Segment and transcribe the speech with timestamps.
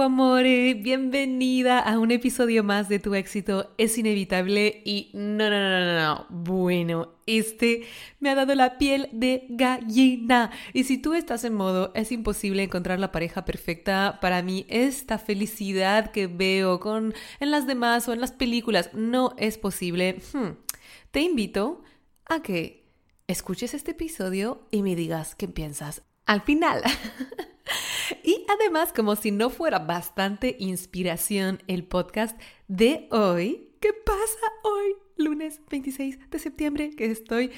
[0.00, 5.60] Hello amore, bienvenida a un episodio más de Tu éxito es inevitable y no, no,
[5.60, 7.82] no, no, no, bueno, este
[8.18, 10.52] me ha dado la piel de gallina.
[10.72, 15.18] Y si tú estás en modo es imposible encontrar la pareja perfecta, para mí esta
[15.18, 20.52] felicidad que veo con en las demás o en las películas no es posible, hmm,
[21.10, 21.82] te invito
[22.24, 22.86] a que
[23.26, 26.82] escuches este episodio y me digas qué piensas al final.
[28.24, 32.36] Y además, como si no fuera bastante inspiración el podcast
[32.66, 34.96] de hoy, ¿qué pasa hoy?
[35.16, 37.52] Lunes 26 de septiembre, que estoy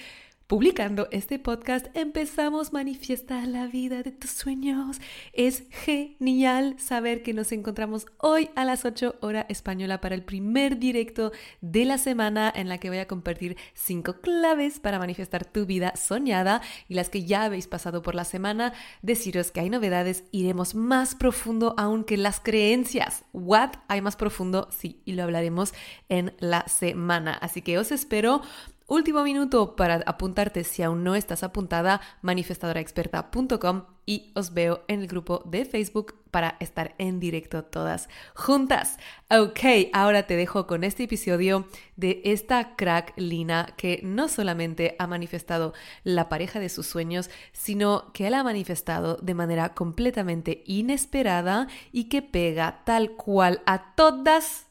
[0.53, 4.99] publicando este podcast, empezamos Manifiesta la vida de tus sueños.
[5.33, 10.79] Es genial saber que nos encontramos hoy a las 8 hora española para el primer
[10.79, 15.65] directo de la semana en la que voy a compartir cinco claves para manifestar tu
[15.65, 18.75] vida soñada y las que ya habéis pasado por la semana.
[19.01, 23.25] Deciros que hay novedades, iremos más profundo aún que las creencias.
[23.33, 23.71] ¿What?
[23.89, 25.73] Hay más profundo, sí, y lo hablaremos
[26.11, 27.33] en la semana.
[27.33, 28.43] Así que os espero.
[28.87, 35.07] Último minuto para apuntarte si aún no estás apuntada, manifestadoraexperta.com y os veo en el
[35.07, 38.99] grupo de Facebook para estar en directo todas juntas.
[39.31, 39.61] Ok,
[39.93, 45.75] ahora te dejo con este episodio de esta crack Lina que no solamente ha manifestado
[46.03, 52.05] la pareja de sus sueños, sino que la ha manifestado de manera completamente inesperada y
[52.09, 54.67] que pega tal cual a todas,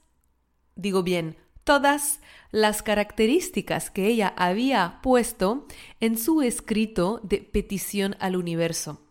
[0.76, 2.20] digo bien, todas
[2.52, 5.68] las características que ella había puesto
[6.00, 9.02] en su escrito de petición al universo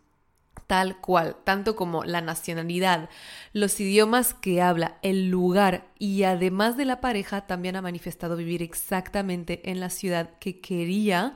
[0.71, 3.09] tal cual, tanto como la nacionalidad,
[3.51, 8.63] los idiomas que habla, el lugar y además de la pareja también ha manifestado vivir
[8.63, 11.35] exactamente en la ciudad que quería,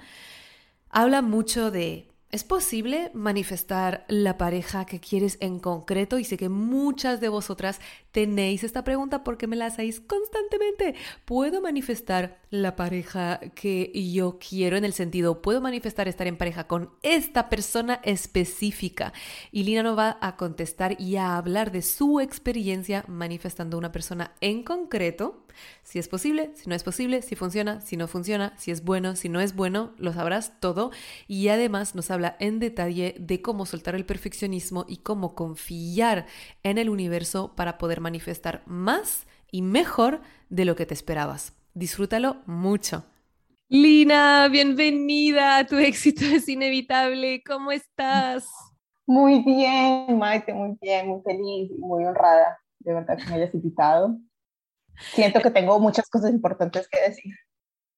[0.89, 6.19] habla mucho de ¿Es posible manifestar la pareja que quieres en concreto?
[6.19, 7.79] Y sé que muchas de vosotras
[8.15, 10.95] tenéis esta pregunta porque me la hacéis constantemente.
[11.25, 16.65] ¿Puedo manifestar la pareja que yo quiero en el sentido, puedo manifestar estar en pareja
[16.65, 19.11] con esta persona específica?
[19.51, 24.31] Y Lina nos va a contestar y a hablar de su experiencia manifestando una persona
[24.39, 25.45] en concreto
[25.83, 29.15] si es posible, si no es posible, si funciona, si no funciona, si es bueno,
[29.15, 30.91] si no es bueno, lo sabrás todo.
[31.27, 36.25] Y además nos habla en detalle de cómo soltar el perfeccionismo y cómo confiar
[36.63, 41.53] en el universo para poder manifestar más y mejor de lo que te esperabas.
[41.73, 43.03] Disfrútalo mucho.
[43.67, 45.65] Lina, bienvenida.
[45.65, 47.43] Tu éxito es inevitable.
[47.43, 48.47] ¿Cómo estás?
[49.05, 54.17] Muy bien, Maite, muy bien, muy feliz, muy honrada de verdad que me hayas invitado
[54.97, 57.33] siento que tengo muchas cosas importantes que decir.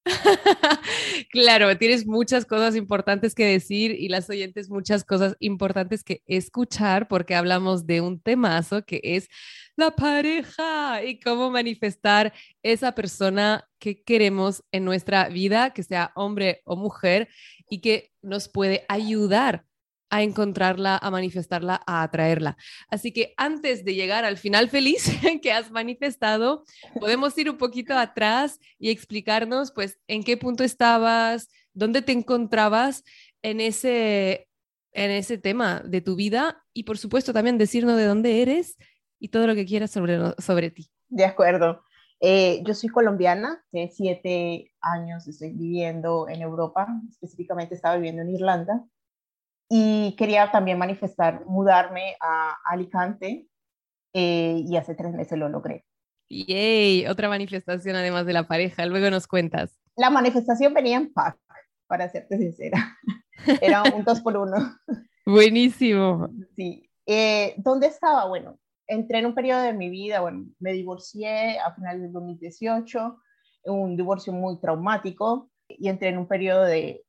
[1.31, 7.07] claro, tienes muchas cosas importantes que decir y las oyentes muchas cosas importantes que escuchar
[7.07, 9.29] porque hablamos de un temazo que es
[9.75, 16.62] la pareja y cómo manifestar esa persona que queremos en nuestra vida, que sea hombre
[16.66, 17.29] o mujer
[17.69, 19.66] y que nos puede ayudar
[20.09, 22.57] a encontrarla, a manifestarla, a atraerla.
[22.90, 25.09] Así que antes de llegar al final feliz
[25.41, 26.63] que has manifestado,
[27.00, 33.03] podemos ir un poquito atrás y explicarnos, pues, en qué punto estabas, dónde te encontrabas
[33.41, 34.47] en ese,
[34.94, 38.78] en ese tema de tu vida y, por supuesto, también decirnos de dónde eres
[39.19, 40.90] y todo lo que quieras sobre, sobre ti.
[41.09, 41.84] De acuerdo.
[42.20, 48.34] Eh, yo soy colombiana, de siete años estoy viviendo en Europa, específicamente estaba viviendo en
[48.34, 48.84] Irlanda
[49.69, 53.47] y quería también manifestar mudarme a Alicante
[54.14, 55.85] eh, y hace tres meses lo logré.
[56.29, 57.08] ¡Yay!
[57.08, 59.78] Otra manifestación además de la pareja, luego nos cuentas.
[59.96, 61.37] La manifestación venía en pack,
[61.87, 62.97] para serte sincera.
[63.61, 64.58] Era un dos por uno.
[65.25, 66.29] Buenísimo.
[66.55, 66.90] Sí.
[67.05, 68.28] Eh, ¿Dónde estaba?
[68.28, 73.22] Bueno, entré en un periodo de mi vida, bueno, me divorcié a finales del 2018,
[73.66, 77.03] un divorcio muy traumático, y entré en un periodo de,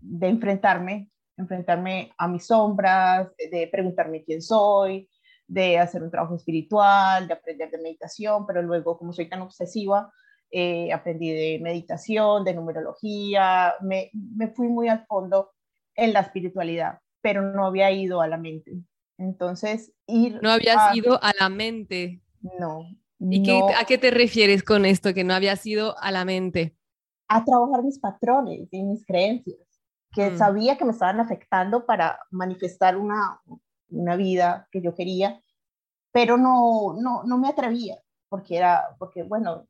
[0.00, 1.10] de enfrentarme
[1.40, 5.08] enfrentarme a mis sombras, de preguntarme quién soy,
[5.46, 10.12] de hacer un trabajo espiritual, de aprender de meditación, pero luego como soy tan obsesiva,
[10.50, 15.50] eh, aprendí de meditación, de numerología, me, me fui muy al fondo
[15.94, 18.72] en la espiritualidad, pero no había ido a la mente.
[19.18, 20.40] Entonces, ir...
[20.42, 22.22] No habías ido a la mente.
[22.40, 22.86] No.
[23.18, 26.74] ¿Y a qué te refieres con esto, que no habías ido a la mente?
[27.28, 29.58] A trabajar mis patrones y mis creencias,
[30.12, 30.38] que mm.
[30.38, 33.40] sabía que me estaban afectando para manifestar una,
[33.88, 35.40] una vida que yo quería,
[36.12, 37.96] pero no, no, no me atrevía,
[38.28, 39.68] porque era, porque bueno,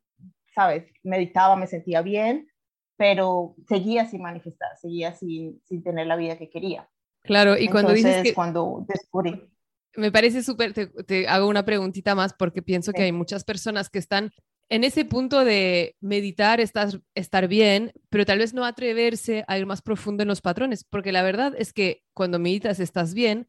[0.54, 2.48] sabes, meditaba, me sentía bien,
[2.96, 6.88] pero seguía sin manifestar, seguía sin, sin tener la vida que quería.
[7.22, 8.34] Claro, y cuando dices que...
[8.34, 9.48] Cuando descubrí.
[9.96, 13.98] Me parece súper, te, hago una preguntita más porque pienso que hay muchas personas que
[13.98, 14.30] están
[14.70, 19.66] en ese punto de meditar, estar, estar bien, pero tal vez no atreverse a ir
[19.66, 23.48] más profundo en los patrones, porque la verdad es que cuando meditas estás bien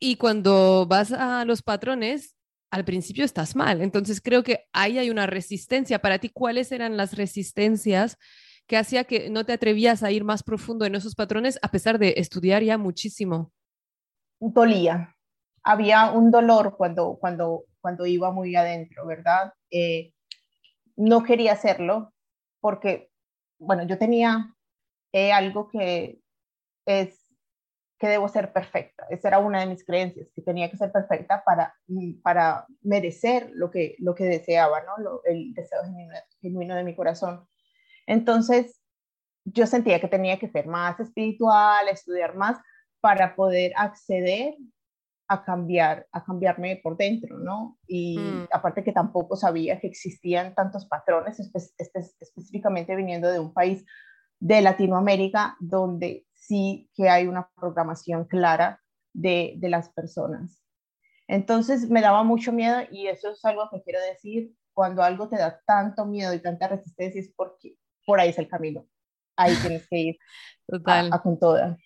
[0.00, 2.34] y cuando vas a los patrones,
[2.70, 3.82] al principio estás mal.
[3.82, 6.00] Entonces creo que ahí hay una resistencia.
[6.00, 8.16] Para ti, ¿cuáles eran las resistencias
[8.66, 11.98] que hacía que no te atrevías a ir más profundo en esos patrones a pesar
[11.98, 13.52] de estudiar ya muchísimo?
[14.40, 15.14] Dolía.
[15.62, 19.52] Había un dolor cuando, cuando, cuando iba muy adentro, ¿verdad?
[19.70, 20.12] Eh,
[20.98, 22.12] no quería hacerlo
[22.60, 23.10] porque,
[23.58, 24.54] bueno, yo tenía
[25.12, 26.20] eh, algo que
[26.86, 27.24] es
[27.98, 29.06] que debo ser perfecta.
[29.10, 31.74] Esa era una de mis creencias, que tenía que ser perfecta para,
[32.22, 35.20] para merecer lo que, lo que deseaba, ¿no?
[35.24, 35.80] el deseo
[36.40, 37.48] genuino de mi corazón.
[38.06, 38.80] Entonces,
[39.44, 42.58] yo sentía que tenía que ser más espiritual, estudiar más
[43.00, 44.54] para poder acceder
[45.28, 47.78] a cambiar, a cambiarme por dentro, ¿no?
[47.86, 48.48] Y mm.
[48.50, 53.84] aparte que tampoco sabía que existían tantos patrones, específicamente viniendo de un país
[54.40, 58.80] de Latinoamérica, donde sí que hay una programación clara
[59.12, 60.62] de, de las personas.
[61.26, 65.36] Entonces me daba mucho miedo y eso es algo que quiero decir, cuando algo te
[65.36, 67.76] da tanto miedo y tanta resistencia es porque
[68.06, 68.86] por ahí es el camino.
[69.36, 70.18] Ahí tienes que ir
[70.66, 71.10] Total.
[71.12, 71.76] A, con toda.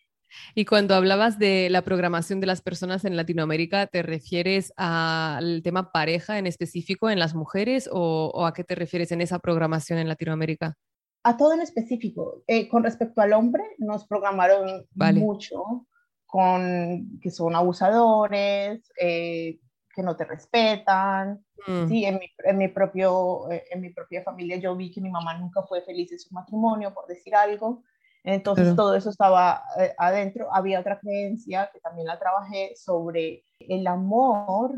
[0.54, 5.92] Y cuando hablabas de la programación de las personas en Latinoamérica, ¿te refieres al tema
[5.92, 10.08] pareja en específico en las mujeres o, a qué te refieres en esa programación en
[10.08, 10.76] Latinoamérica?
[11.24, 12.42] A todo en específico.
[12.46, 15.86] Eh, con respecto al hombre, nos programaron mucho
[16.26, 19.60] con que son abusadores, eh,
[19.94, 21.44] que no te respetan.
[21.66, 21.88] Mm.
[21.88, 25.10] Sí, en mi, en mi, propio, eh, en mi propia familia yo vi que mi
[25.10, 27.82] mamá nunca fue feliz en su matrimonio, por decir algo.
[28.24, 30.52] Entonces todo eso estaba eh, adentro.
[30.54, 34.74] Había otra creencia que también la trabajé sobre el amor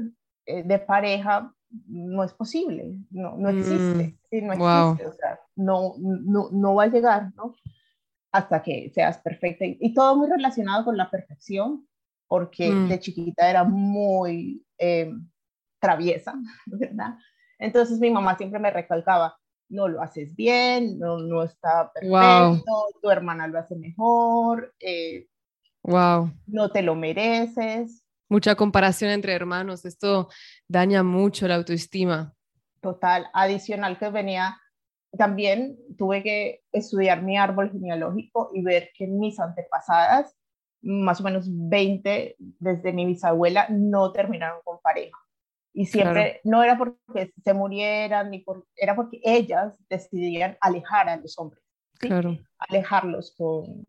[0.47, 1.53] eh, de pareja
[1.89, 4.47] no es posible, no, no existe, mm.
[4.47, 7.55] no existe, o sea, no, no, no va a llegar, ¿no?
[8.33, 9.65] Hasta que seas perfecta.
[9.65, 11.87] Y, y todo muy relacionado con la perfección,
[12.29, 12.89] porque mm.
[12.89, 15.13] de chiquita era muy eh,
[15.81, 16.35] traviesa,
[16.67, 17.17] ¿verdad?
[17.59, 19.37] Entonces mi mamá siempre me recalcaba,
[19.69, 25.27] no lo haces bien, no, no está perfecto, tu hermana lo hace mejor, eh,
[25.83, 26.31] wow.
[26.47, 28.05] no te lo mereces.
[28.29, 30.29] Mucha comparación entre hermanos, esto
[30.67, 32.35] daña mucho la autoestima.
[32.81, 34.59] Total, adicional que venía,
[35.17, 40.35] también tuve que estudiar mi árbol genealógico y ver que mis antepasadas
[40.83, 45.17] más o menos 20 desde mi bisabuela no terminaron con pareja.
[45.77, 51.17] Y siempre, no era porque se murieran, ni por, era porque ellas decidían alejar a
[51.17, 51.63] los hombres.
[51.99, 52.39] Claro.
[52.59, 53.85] Alejarlos con...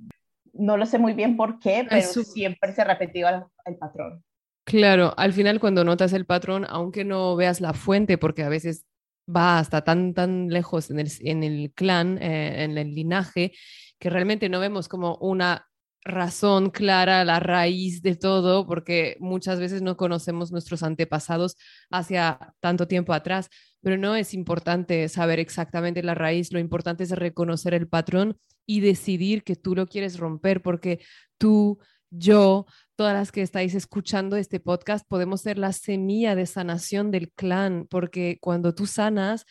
[0.54, 4.24] No lo sé muy bien por qué, pero siempre se repetía el, patrón.
[4.66, 8.88] Claro, al final cuando notas el patrón, aunque no veas la fuente, porque a veces
[9.34, 13.52] va hasta tan, tan lejos en el, en el clan, eh, en el linaje,
[14.00, 15.68] que realmente no vemos como una
[16.06, 21.58] razón clara, la raíz de todo, porque muchas veces no conocemos nuestros antepasados
[21.90, 23.50] hacia tanto tiempo atrás,
[23.82, 28.80] pero no es importante saber exactamente la raíz, lo importante es reconocer el patrón y
[28.80, 31.00] decidir que tú lo quieres romper, porque
[31.38, 31.80] tú,
[32.12, 37.32] yo, todas las que estáis escuchando este podcast, podemos ser la semilla de sanación del
[37.32, 39.46] clan, porque cuando tú sanas,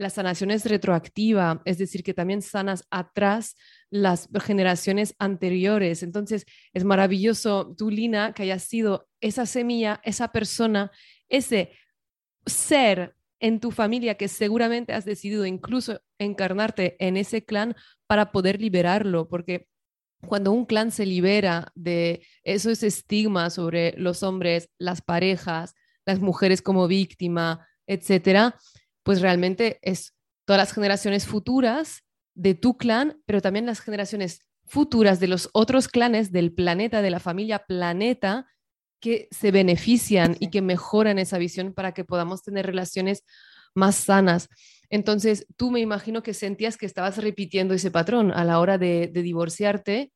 [0.00, 3.54] la sanación es retroactiva, es decir, que también sanas atrás
[3.90, 6.02] las generaciones anteriores.
[6.02, 10.90] Entonces, es maravilloso tú, Lina, que hayas sido esa semilla, esa persona,
[11.28, 11.72] ese
[12.46, 17.76] ser en tu familia que seguramente has decidido incluso encarnarte en ese clan
[18.06, 19.68] para poder liberarlo, porque
[20.26, 25.74] cuando un clan se libera de esos estigmas sobre los hombres, las parejas,
[26.06, 28.56] las mujeres como víctima, etcétera,
[29.02, 30.14] pues realmente es
[30.44, 32.02] todas las generaciones futuras
[32.34, 37.10] de tu clan, pero también las generaciones futuras de los otros clanes del planeta, de
[37.10, 38.46] la familia planeta,
[39.00, 43.24] que se benefician y que mejoran esa visión para que podamos tener relaciones
[43.74, 44.48] más sanas.
[44.90, 49.10] Entonces, tú me imagino que sentías que estabas repitiendo ese patrón a la hora de,
[49.12, 50.12] divorciarte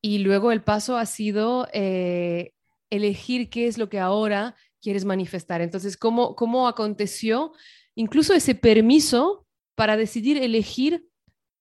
[0.00, 2.52] y luego el paso ha sido eh,
[2.90, 5.60] elegir qué es lo que ahora quieres manifestar.
[5.60, 7.52] Entonces, ¿cómo, ¿cómo aconteció
[7.94, 11.08] incluso ese permiso para decidir elegir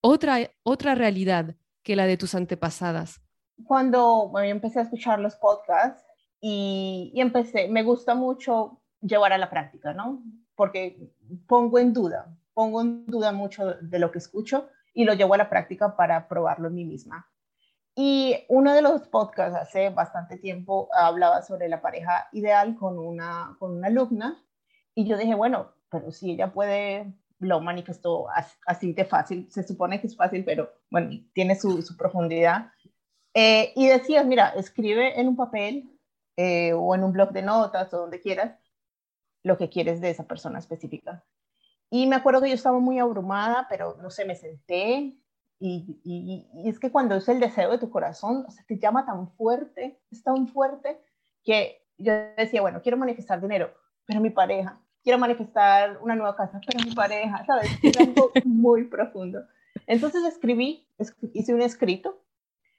[0.01, 3.21] otra, otra realidad que la de tus antepasadas?
[3.65, 6.03] Cuando bueno, empecé a escuchar los podcasts
[6.39, 10.23] y, y, empecé, me gusta mucho llevar a la práctica, ¿no?
[10.55, 11.11] Porque
[11.47, 15.37] pongo en duda, pongo en duda mucho de lo que escucho y lo llevo a
[15.37, 17.27] la práctica para probarlo en mí misma.
[17.95, 23.55] Y uno de los podcasts hace bastante tiempo hablaba sobre la pareja ideal con una,
[23.59, 24.43] con una alumna
[24.95, 28.27] y yo dije, bueno, pero si ella puede, lo manifestó
[28.65, 32.71] así de fácil, se supone que es fácil, pero bueno, tiene su, su profundidad.
[33.33, 35.91] Eh, y decías, mira, escribe en un papel
[36.37, 38.57] eh, o en un blog de notas o donde quieras
[39.43, 41.23] lo que quieres de esa persona específica.
[41.89, 45.17] Y me acuerdo que yo estaba muy abrumada, pero no sé, me senté
[45.59, 48.79] y, y, y, es que cuando es el deseo de tu corazón, o sea, te
[48.79, 51.01] llama tan fuerte, es tan fuerte
[51.43, 53.73] que yo decía, bueno, quiero manifestar dinero,
[54.05, 57.69] pero mi pareja, quiero manifestar una nueva casa, pero mi pareja, ¿sabes?
[57.83, 59.43] Es algo muy profundo.
[59.87, 60.87] Entonces escribí,
[61.33, 62.21] hice un escrito,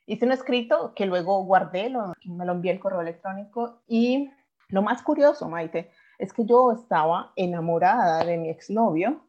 [0.06, 4.30] hice un escrito que luego guardé, lo, me lo envié el correo electrónico y
[4.68, 9.26] lo más curioso, Maite, es que yo estaba enamorada de mi exnovio,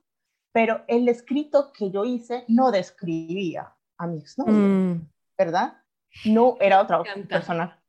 [0.51, 5.09] pero el escrito que yo hice no describía a mi exnovio, mm.
[5.38, 5.77] ¿verdad?
[6.25, 7.83] No era otra persona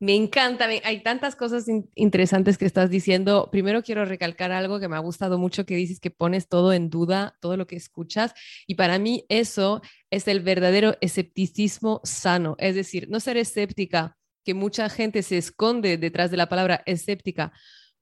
[0.00, 3.48] me encanta, hay tantas cosas interesantes que estás diciendo.
[3.50, 6.90] Primero quiero recalcar algo que me ha gustado mucho, que dices que pones todo en
[6.90, 8.34] duda, todo lo que escuchas,
[8.66, 14.54] y para mí eso es el verdadero escepticismo sano, es decir, no ser escéptica, que
[14.54, 17.52] mucha gente se esconde detrás de la palabra escéptica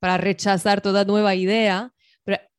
[0.01, 1.93] para rechazar toda nueva idea,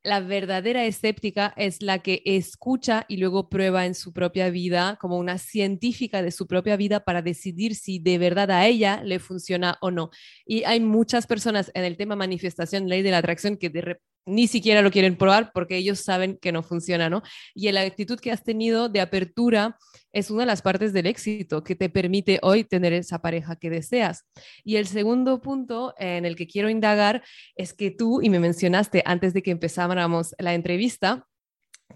[0.03, 5.17] la verdadera escéptica es la que escucha y luego prueba en su propia vida como
[5.17, 9.77] una científica de su propia vida para decidir si de verdad a ella le funciona
[9.81, 10.09] o no.
[10.45, 14.47] Y hay muchas personas en el tema manifestación, ley de la atracción, que de, ni
[14.47, 17.21] siquiera lo quieren probar porque ellos saben que no funciona, ¿no?
[17.53, 19.77] Y la actitud que has tenido de apertura
[20.11, 23.69] es una de las partes del éxito que te permite hoy tener esa pareja que
[23.69, 24.25] deseas.
[24.63, 27.23] Y el segundo punto en el que quiero indagar
[27.55, 31.27] es que tú, y me mencionaste antes de que empezáramos la entrevista,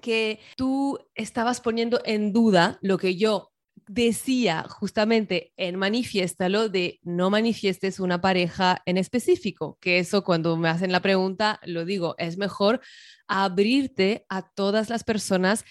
[0.01, 3.51] que tú estabas poniendo en duda lo que yo
[3.87, 10.69] decía justamente en Manifiéstalo de no manifiestes una pareja en específico, que eso cuando me
[10.69, 12.81] hacen la pregunta lo digo, es mejor
[13.27, 15.63] abrirte a todas las personas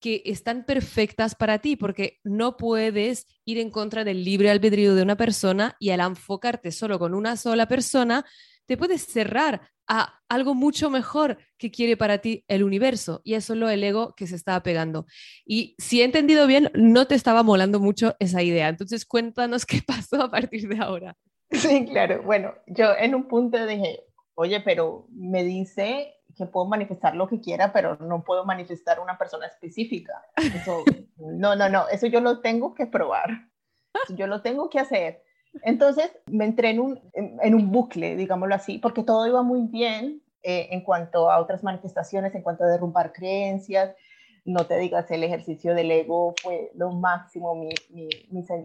[0.00, 5.02] que están perfectas para ti, porque no puedes ir en contra del libre albedrío de
[5.02, 8.24] una persona y al enfocarte solo con una sola persona,
[8.70, 13.20] te puedes cerrar a algo mucho mejor que quiere para ti el universo.
[13.24, 15.06] Y eso es lo el ego que se estaba pegando.
[15.44, 18.68] Y si he entendido bien, no te estaba molando mucho esa idea.
[18.68, 21.16] Entonces cuéntanos qué pasó a partir de ahora.
[21.50, 22.22] Sí, claro.
[22.22, 24.04] Bueno, yo en un punto dije,
[24.36, 29.18] oye, pero me dice que puedo manifestar lo que quiera, pero no puedo manifestar una
[29.18, 30.12] persona específica.
[30.36, 30.84] Eso,
[31.16, 33.30] no, no, no, eso yo lo tengo que probar.
[34.10, 35.24] Yo lo tengo que hacer.
[35.62, 40.22] Entonces me entré en un, en, un bucle, digámoslo así, porque todo iba muy bien
[40.42, 43.94] eh, en cuanto a otras manifestaciones, en cuanto a derrumbar creencias.
[44.44, 47.54] No te digas, el ejercicio del ego fue lo máximo.
[47.54, 48.08] Mi, mi,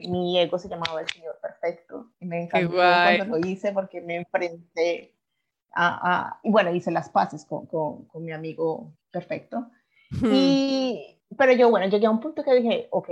[0.10, 2.12] mi, ego se llamaba el Señor Perfecto.
[2.20, 5.14] Y me encantó cuando lo hice porque me enfrenté
[5.74, 9.70] a, a y bueno, hice las paces con, con, con mi amigo perfecto.
[10.32, 13.10] Y, pero yo, bueno, llegué a un punto que dije, ok,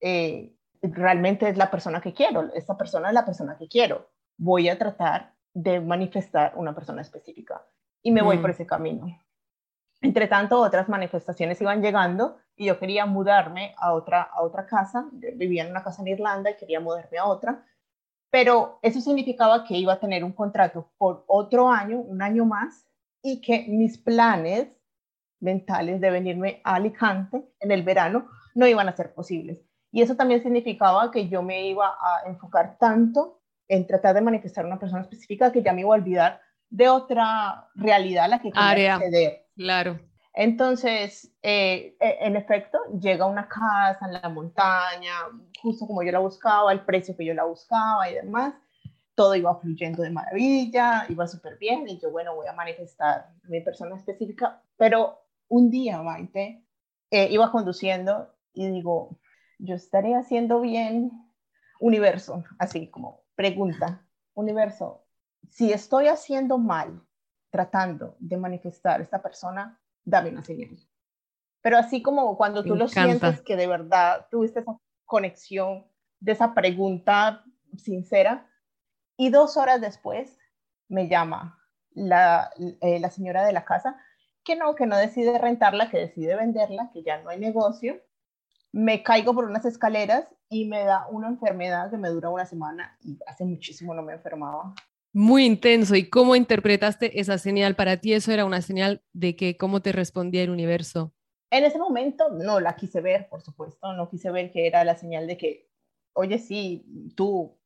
[0.00, 4.08] eh, realmente es la persona que quiero, esta persona es la persona que quiero.
[4.36, 7.64] Voy a tratar de manifestar una persona específica
[8.02, 8.40] y me voy mm.
[8.40, 9.06] por ese camino.
[10.00, 15.08] Entre tanto, otras manifestaciones iban llegando y yo quería mudarme a otra, a otra casa.
[15.12, 17.64] vivía en una casa en Irlanda y quería mudarme a otra,
[18.30, 22.86] pero eso significaba que iba a tener un contrato por otro año, un año más,
[23.22, 24.68] y que mis planes
[25.40, 29.67] mentales de venirme a Alicante en el verano no iban a ser posibles.
[29.90, 34.64] Y eso también significaba que yo me iba a enfocar tanto en tratar de manifestar
[34.64, 36.40] una persona específica que ya me iba a olvidar
[36.70, 39.46] de otra realidad a la que quería acceder.
[39.56, 39.98] Claro.
[40.34, 45.12] Entonces, eh, e, en efecto, llega una casa en la montaña,
[45.60, 48.54] justo como yo la buscaba, el precio que yo la buscaba y demás.
[49.14, 53.60] Todo iba fluyendo de maravilla, iba súper bien y yo, bueno, voy a manifestar mi
[53.62, 54.62] persona específica.
[54.76, 55.18] Pero
[55.48, 56.62] un día, Maite,
[57.10, 59.18] eh, iba conduciendo y digo,
[59.58, 61.12] yo estaré haciendo bien
[61.80, 65.04] universo, así como pregunta, universo,
[65.50, 67.02] si estoy haciendo mal,
[67.50, 70.78] tratando de manifestar esta persona, dame una señal.
[71.60, 75.86] Pero así como cuando tú lo sientes que de verdad tuviste esa conexión
[76.20, 77.44] de esa pregunta
[77.76, 78.48] sincera,
[79.16, 80.38] y dos horas después
[80.88, 81.58] me llama
[81.90, 82.50] la,
[82.80, 84.00] eh, la señora de la casa,
[84.44, 88.00] que no, que no decide rentarla, que decide venderla, que ya no hay negocio.
[88.72, 92.96] Me caigo por unas escaleras y me da una enfermedad que me dura una semana
[93.02, 94.74] y hace muchísimo no me enfermaba.
[95.12, 95.94] Muy intenso.
[95.94, 97.74] ¿Y cómo interpretaste esa señal?
[97.74, 101.12] Para ti eso era una señal de que cómo te respondía el universo.
[101.50, 104.96] En ese momento no la quise ver, por supuesto, no quise ver que era la
[104.96, 105.70] señal de que,
[106.12, 106.84] oye, sí,
[107.16, 107.58] tú,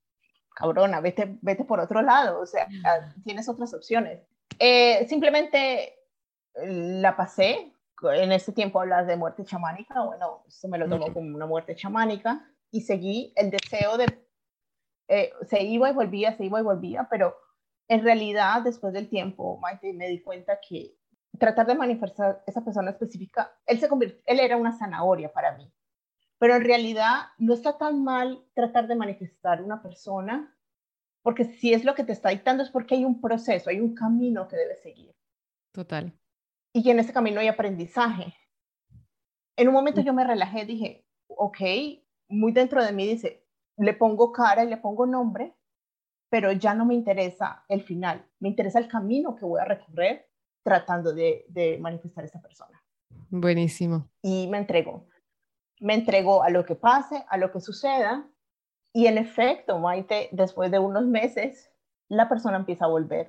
[0.54, 2.68] cabrona, vete, vete por otro lado, o sea,
[3.25, 4.21] tienes otras opciones.
[4.61, 5.97] Eh, simplemente
[6.54, 7.72] la pasé,
[8.11, 11.76] en ese tiempo hablas de muerte chamánica, bueno, eso me lo tomo como una muerte
[11.76, 14.06] chamánica y seguí el deseo de,
[15.09, 17.37] eh, se iba y volvía, se iba y volvía, pero
[17.88, 20.97] en realidad después del tiempo, Maite, me di cuenta que
[21.38, 23.88] tratar de manifestar esa persona específica, él se
[24.26, 25.73] él era una zanahoria para mí.
[26.38, 30.56] Pero en realidad no está tan mal tratar de manifestar una persona,
[31.23, 33.94] porque si es lo que te está dictando es porque hay un proceso, hay un
[33.94, 35.14] camino que debes seguir.
[35.73, 36.12] Total.
[36.73, 38.35] Y en ese camino hay aprendizaje.
[39.57, 40.05] En un momento mm.
[40.05, 41.59] yo me relajé, dije, ok,
[42.29, 45.55] muy dentro de mí dice, le pongo cara y le pongo nombre,
[46.31, 50.31] pero ya no me interesa el final, me interesa el camino que voy a recorrer
[50.62, 52.83] tratando de, manifestar a esa persona.
[53.29, 54.09] Buenísimo.
[54.23, 55.09] Y me entrego.
[55.81, 58.29] Me entrego a lo que pase, a lo que suceda.
[58.95, 61.71] Y en efecto, Maite, después de unos meses,
[62.09, 63.29] la persona empieza a volver,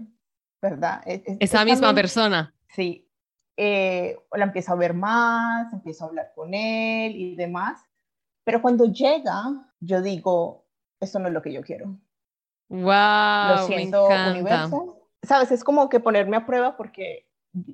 [0.62, 1.02] ¿verdad?
[1.06, 2.54] Esa misma persona.
[2.68, 3.10] Sí.
[3.56, 7.82] Eh, la empiezo a ver más, empiezo a hablar con él y demás.
[8.44, 9.44] Pero cuando llega,
[9.80, 10.66] yo digo,
[11.00, 11.98] esto no es lo que yo quiero.
[12.70, 17.28] Wow, lo siento, universo sabes, es como que ponerme a prueba porque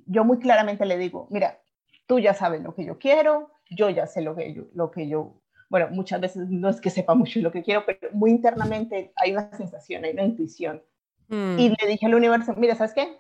[0.06, 1.62] yo muy claramente le digo, mira,
[2.06, 5.08] tú ya sabes lo que yo quiero, yo ya sé lo que yo, lo que
[5.08, 9.12] yo, bueno, muchas veces no es que sepa mucho lo que quiero, pero muy internamente
[9.16, 10.84] hay una sensación, hay una intuición.
[11.28, 11.60] Hmm.
[11.60, 13.18] Y le dije al universo, mira, ¿sabes qué?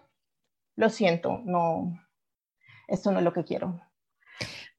[0.76, 2.00] Lo siento, no,
[2.90, 3.80] esto no es lo que quiero.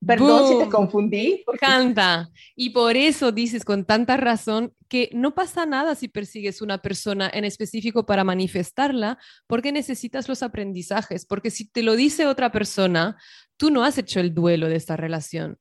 [0.04, 1.44] Perdón si te confundí.
[1.60, 2.30] Canta.
[2.56, 7.30] Y por eso dices con tanta razón que no pasa nada si persigues una persona
[7.32, 13.18] en específico para manifestarla, porque necesitas los aprendizajes, porque si te lo dice otra persona,
[13.58, 15.58] tú no has hecho el duelo de esta relación.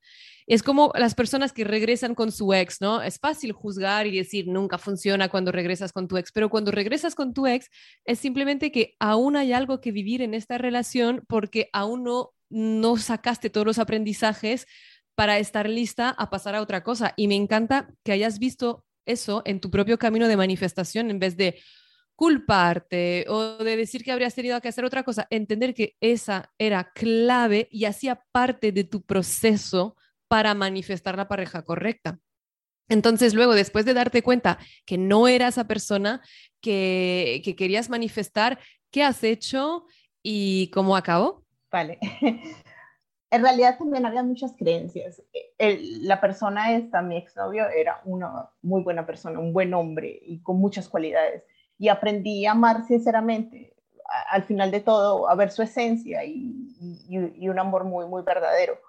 [0.47, 3.03] Es como las personas que regresan con su ex, ¿no?
[3.03, 7.13] Es fácil juzgar y decir nunca funciona cuando regresas con tu ex, pero cuando regresas
[7.13, 7.69] con tu ex
[8.05, 12.97] es simplemente que aún hay algo que vivir en esta relación porque aún no no
[12.97, 14.67] sacaste todos los aprendizajes
[15.15, 17.13] para estar lista a pasar a otra cosa.
[17.17, 21.35] Y me encanta que hayas visto eso en tu propio camino de manifestación en vez
[21.35, 21.59] de
[22.15, 26.91] culparte o de decir que habrías tenido que hacer otra cosa, entender que esa era
[26.93, 29.95] clave y hacía parte de tu proceso
[30.27, 32.19] para manifestar la pareja correcta.
[32.89, 36.21] Entonces, luego, después de darte cuenta que no era esa persona
[36.61, 38.59] que, que querías manifestar,
[38.91, 39.85] ¿qué has hecho
[40.23, 41.45] y cómo acabó?
[41.71, 41.99] Vale.
[43.31, 45.21] en realidad también había muchas creencias.
[45.57, 50.57] la persona esta, mi exnovio, era una muy buena persona, un buen hombre y con
[50.57, 51.43] muchas cualidades.
[51.77, 53.75] Y aprendí a amar sinceramente,
[54.31, 56.75] al final de todo, a ver su esencia y,
[57.07, 58.79] y, un amor muy, muy verdadero.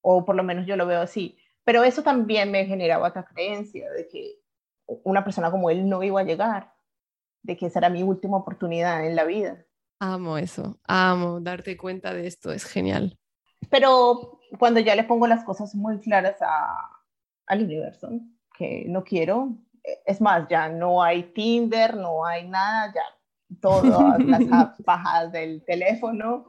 [0.00, 1.38] O por lo menos yo lo veo así.
[1.64, 4.40] Pero eso también me generaba otra creencia de que
[4.86, 6.72] una persona como él no iba a llegar,
[7.42, 9.66] de que esa era mi última oportunidad en la vida.
[10.00, 13.18] Amo eso, amo darte cuenta de esto, es genial.
[13.70, 16.36] Pero cuando ya le pongo las cosas muy claras
[17.46, 18.10] al universo,
[18.56, 23.02] que no quiero, e, es más, ya no hay Tinder, no hay nada, ya
[23.60, 24.40] todas las
[24.84, 26.46] bajadas del teléfono.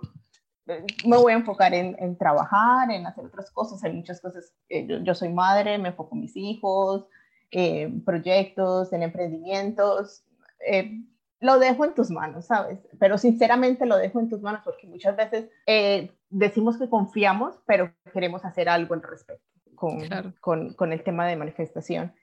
[1.06, 3.84] Me voy a enfocar en, trabajar, en hacer otras cosas.
[3.84, 4.54] Hay muchas cosas.
[4.70, 7.08] yo, soy madre, me enfoco en mis hijos,
[7.50, 10.24] en proyectos, en emprendimientos.
[10.68, 11.02] Eh,
[11.40, 12.80] lo dejo en tus manos, ¿sabes?
[13.00, 17.94] Pero sinceramente lo dejo en tus manos porque muchas veces eh, decimos que confiamos, pero
[18.14, 20.00] queremos hacer algo en respecto con,
[20.42, 22.14] con, con el tema de manifestación.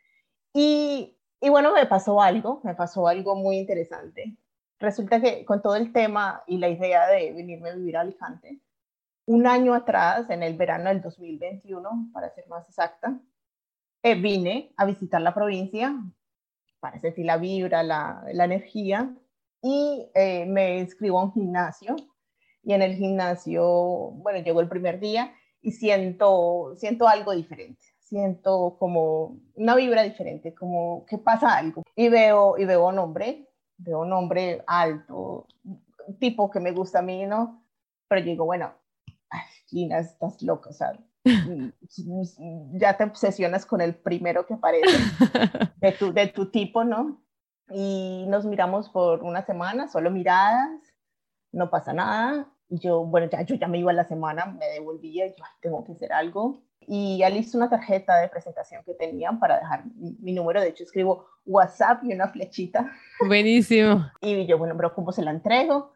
[0.53, 4.37] Y, y, bueno, me pasó algo, me pasó algo muy interesante.
[4.79, 8.61] Resulta que con todo el tema y la idea de venirme a vivir a Alicante,
[9.25, 13.19] un año atrás, en el verano del 2021, para ser más exacta,
[14.03, 15.97] eh, vine a visitar la provincia
[16.81, 19.15] para sentir la vibra, la, la energía,
[19.63, 21.97] y eh, me inscribo a un gimnasio.
[22.63, 23.65] Y en el gimnasio,
[24.13, 27.87] bueno, llegó el primer día y siento, siento algo diferente.
[28.01, 31.83] Siento como una vibra diferente, como que pasa algo.
[31.95, 33.47] Y veo, y veo un hombre
[33.79, 35.47] veo un hombre alto,
[36.19, 37.65] tipo que me gusta a mí, ¿no?
[38.09, 38.73] Pero yo digo, bueno,
[39.31, 40.93] ay, Lina, estás loca, o sea,
[42.73, 44.87] ya te obsesionas con el primero que aparece
[45.81, 47.21] de tu, de tu tipo, ¿no?
[47.71, 50.81] Y nos miramos por una semana, solo miradas,
[51.53, 52.49] no pasa nada.
[52.69, 55.45] Y yo, bueno, ya, yo ya me iba a la semana, me devolvía, y yo,
[55.61, 56.63] tengo que hacer algo.
[56.89, 60.61] Y ya hice una tarjeta de presentación que tenían para dejar mi, número.
[60.61, 62.93] De hecho, escribo WhatsApp y una flechita.
[63.27, 64.09] Buenísimo.
[64.21, 65.93] Y yo, bueno, pero ¿cómo se la entrego?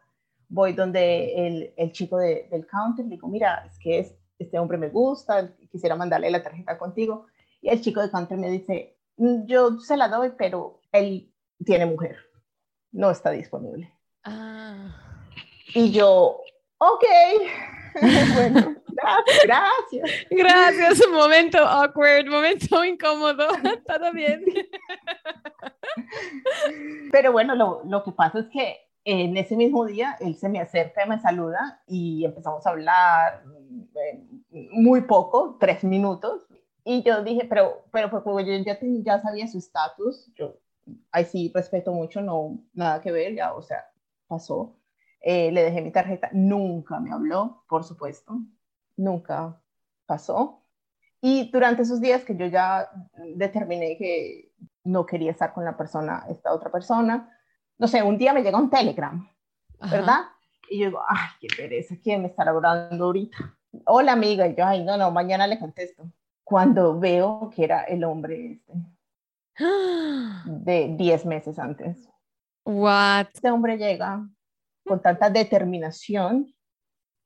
[0.49, 4.77] Voy donde el, el chico del counter, le digo, mira, es que es, este hombre
[4.77, 7.27] me gusta, quisiera mandarle la tarjeta contigo.
[7.61, 11.31] Y el chico del counter me dice, mm, yo se la doy, pero él
[11.63, 12.17] tiene mujer,
[12.91, 13.93] no está disponible.
[14.23, 14.95] Ah.
[15.73, 16.41] Y yo,
[16.77, 17.03] ok,
[18.35, 18.75] bueno,
[19.43, 20.27] gracias.
[20.29, 23.47] Gracias, un momento awkward, momento incómodo,
[23.87, 24.43] todo bien.
[27.11, 30.59] Pero bueno, lo, lo que pasa es que en ese mismo día él se me
[30.59, 33.43] acerca y me saluda y empezamos a hablar
[33.95, 34.23] eh,
[34.71, 36.43] muy poco, tres minutos.
[36.83, 40.57] Y yo dije, pero, pero pues yo ya, ya sabía su estatus, yo
[41.11, 43.85] ahí sí respeto mucho, no, nada que ver, ya, o sea,
[44.27, 44.75] pasó.
[45.21, 48.39] Eh, le dejé mi tarjeta, nunca me habló, por supuesto,
[48.97, 49.61] nunca
[50.07, 50.63] pasó.
[51.21, 52.89] Y durante esos días que yo ya
[53.35, 54.51] determiné que
[54.83, 57.29] no quería estar con la persona, esta otra persona,
[57.81, 59.27] no sé, un día me llega un telegram,
[59.89, 60.19] ¿verdad?
[60.69, 63.57] Y yo digo, ay, qué pereza, ¿quién me está hablando ahorita?
[63.87, 66.03] Hola amiga, y yo, ay, no, no, mañana le contesto.
[66.43, 68.73] Cuando veo que era el hombre este,
[70.45, 72.07] de 10 meses antes.
[72.65, 73.29] What?
[73.33, 74.29] Este hombre llega
[74.85, 76.53] con tanta determinación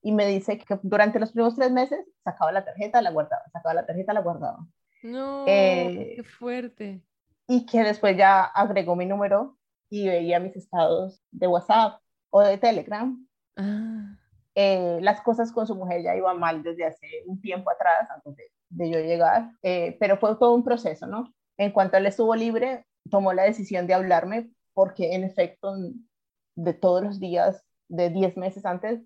[0.01, 3.73] y me dice que durante los primeros tres meses sacaba la tarjeta, la guardaba, sacaba
[3.73, 4.65] la tarjeta, la guardaba.
[5.03, 7.03] No, eh, qué fuerte.
[7.45, 9.57] Y que después ya agregó mi número
[9.95, 13.27] y veía mis estados de WhatsApp o de Telegram.
[13.55, 14.17] Ah.
[14.53, 18.51] Eh, las cosas con su mujer ya iban mal desde hace un tiempo atrás, antes
[18.69, 21.33] de, yo llegar, eh, pero fue todo un proceso, ¿no?
[21.57, 25.73] En cuanto él estuvo libre, tomó la decisión de hablarme porque en efecto,
[26.55, 29.01] de todos los días, de 10 meses antes,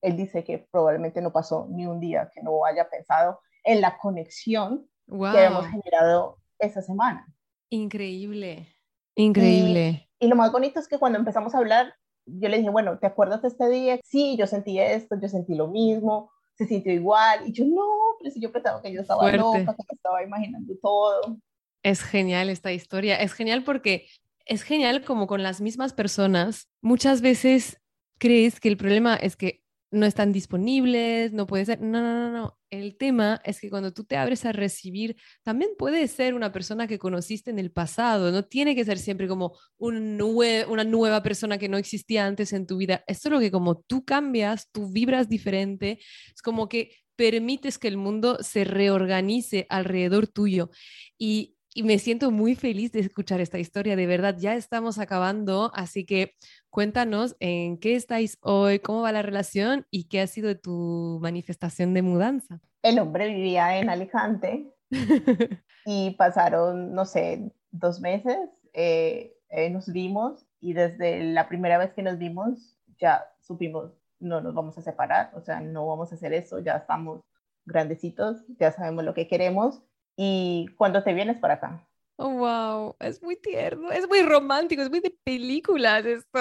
[0.00, 3.98] él dice que probablemente no pasó ni un día que no haya pensado en la
[3.98, 7.26] conexión que hemos generado esa semana.
[7.70, 8.66] Increíble,
[9.14, 10.08] increíble.
[10.22, 11.94] Y, lo más bonito es que cuando empezamos a hablar,
[12.26, 13.98] yo le dije, bueno, ¿te acuerdas de este día?
[14.04, 17.40] Sí, yo sentí esto, yo sentí lo mismo, se sintió igual.
[17.46, 17.82] Y yo, no,
[18.20, 21.38] pero si yo pensaba que yo estaba loca, que estaba imaginando todo.
[21.82, 23.16] Es genial esta historia.
[23.16, 24.06] Es genial porque
[24.46, 26.68] es genial como con las mismas personas.
[26.80, 27.80] Muchas veces
[28.18, 29.61] crees que el problema es que
[29.92, 31.80] no están disponibles, no puede ser.
[31.80, 32.58] No, no, no, no.
[32.70, 36.88] El tema es que cuando tú te abres a recibir, también puede ser una persona
[36.88, 38.32] que conociste en el pasado.
[38.32, 40.20] No tiene que ser siempre como un
[40.68, 43.04] una nueva persona que no existía antes en tu vida.
[43.06, 46.00] Es solo que como tú cambias, tú vibras diferente.
[46.34, 50.70] Es como que permites que el mundo se reorganice alrededor tuyo.
[51.18, 53.96] Y y me siento muy feliz de escuchar esta historia.
[53.96, 56.34] De verdad, ya estamos acabando, así que
[56.70, 61.94] cuéntanos en qué estáis hoy, cómo va la relación y qué ha sido tu manifestación
[61.94, 62.60] de mudanza.
[62.82, 64.70] El hombre vivía en Alicante
[65.86, 68.38] y pasaron, no sé, dos meses,
[68.74, 74.40] eh, eh, nos vimos y desde la primera vez que nos vimos ya supimos, no
[74.40, 77.22] nos vamos a separar, o sea, no vamos a hacer eso, ya estamos
[77.64, 79.82] grandecitos, ya sabemos lo que queremos
[80.16, 81.88] y cuando te vienes para acá.
[82.16, 86.38] Oh, wow, es muy tierno, es muy romántico, es muy de películas esto.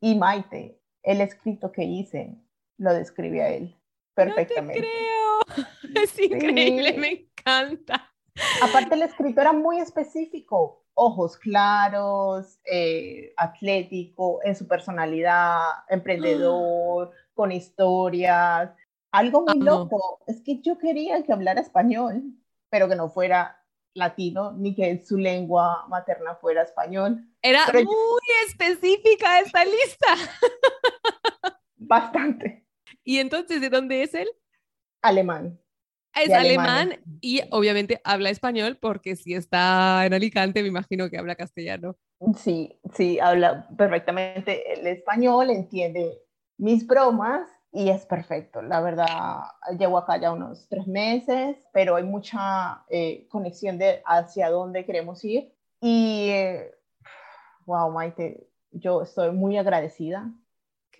[0.00, 2.36] y Maite, el escrito que hice
[2.78, 3.76] lo describe a él
[4.14, 4.80] perfectamente.
[4.80, 4.86] No
[5.46, 8.12] te creo, es increíble, me encanta.
[8.62, 17.52] Aparte el escrito era muy específico, ojos claros, eh, atlético, en su personalidad, emprendedor, con
[17.52, 18.70] historias,
[19.16, 22.22] algo muy loco es que yo quería que hablara español,
[22.68, 23.62] pero que no fuera
[23.94, 27.26] latino, ni que su lengua materna fuera español.
[27.40, 30.06] Era muy específica esta lista.
[31.76, 32.66] Bastante.
[33.04, 34.28] ¿Y entonces de dónde es él?
[35.00, 35.58] Alemán.
[36.14, 41.36] Es alemán y obviamente habla español porque si está en Alicante me imagino que habla
[41.36, 41.96] castellano.
[42.38, 46.18] Sí, sí, habla perfectamente el español, entiende
[46.56, 48.62] mis bromas y es perfecto.
[48.62, 49.40] La verdad,
[49.78, 55.22] llevo acá ya unos tres meses, pero hay mucha eh, conexión de hacia dónde queremos
[55.24, 55.52] ir.
[55.82, 56.32] Y,
[57.66, 60.32] wow, Maite, yo estoy muy agradecida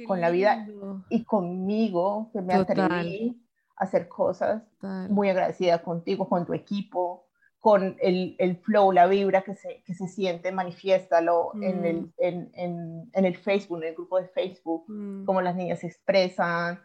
[0.07, 0.69] con la vida
[1.09, 3.43] y conmigo, que me atreví
[3.77, 4.63] a hacer cosas.
[5.09, 7.26] Muy agradecida contigo, con tu equipo,
[7.67, 12.13] con el, el, flow, la vibra que se, que se siente, manifiéstalo en, el, mm.
[12.19, 15.25] en, en, en, el Facebook, en el grupo de Facebook, mm.
[15.25, 16.81] cómo las niñas se expresan,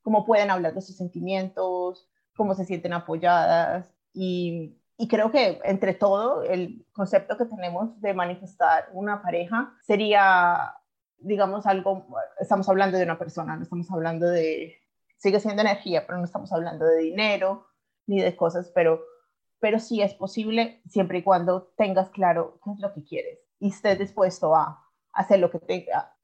[0.00, 3.92] cómo pueden hablar de sus sentimientos, cómo se sienten apoyadas.
[4.14, 10.76] Y, y creo que entre todo, el concepto que tenemos de manifestar una pareja sería,
[11.18, 12.06] digamos, algo,
[12.40, 14.78] estamos hablando de una persona, no estamos hablando de,
[15.18, 17.66] sigue siendo energía, pero no estamos hablando de dinero
[18.06, 19.11] ni de cosas, pero
[19.62, 23.68] pero sí es posible siempre y cuando tengas claro qué es lo que quieres y
[23.68, 26.14] estés dispuesto a hacer lo que te, a,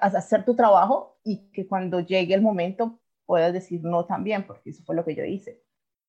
[0.00, 4.82] hacer tu trabajo y que cuando llegue el momento puedas decir no también, porque eso
[4.86, 5.62] fue lo que yo hice.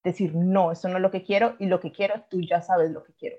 [0.05, 2.91] Decir no, eso no es lo que quiero y lo que quiero, tú ya sabes
[2.91, 3.35] lo que quiero.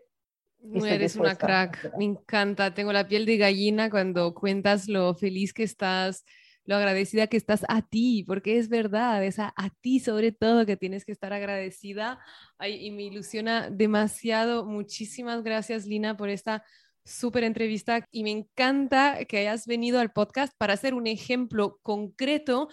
[0.75, 2.75] Eres una crack, me encanta.
[2.75, 6.27] Tengo la piel de gallina cuando cuentas lo feliz que estás
[6.65, 10.77] lo agradecida que estás a ti, porque es verdad, es a, ti sobre todo que
[10.77, 12.21] tienes que estar agradecida.
[12.65, 14.65] y me ilusiona demasiado.
[14.65, 16.65] Muchísimas gracias, Lina, por esta
[17.05, 22.69] súper entrevista y me encanta que hayas venido al podcast para hacer un ejemplo concreto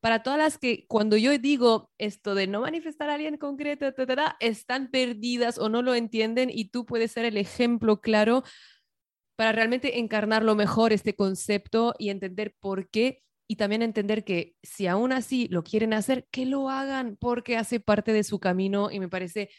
[0.00, 3.86] para todas las que cuando yo digo esto de no manifestar a alguien concreto,
[4.40, 8.42] están perdidas o no lo entienden y tú puedes ser el ejemplo claro
[9.36, 14.86] para realmente encarnarlo mejor este concepto y entender por qué y también entender que si
[14.86, 19.00] aún así lo quieren hacer, que lo hagan porque hace parte de su camino y
[19.00, 19.50] me parece,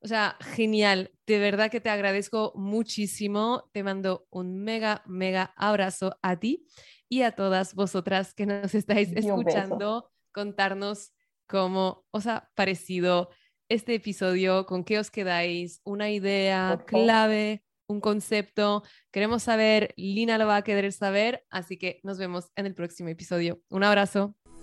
[0.00, 1.12] o sea, genial.
[1.26, 3.68] De verdad que te agradezco muchísimo.
[3.72, 6.66] Te mando un mega, mega abrazo a ti
[7.08, 11.12] y a todas vosotras que nos estáis escuchando, contarnos
[11.46, 13.30] cómo os ha parecido
[13.68, 18.82] este episodio, con qué os quedáis, una idea clave un concepto.
[19.10, 23.08] Queremos saber, Lina lo va a querer saber, así que nos vemos en el próximo
[23.08, 23.60] episodio.
[23.68, 24.34] Un abrazo.